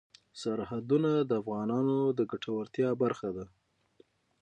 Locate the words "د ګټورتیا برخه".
2.17-3.29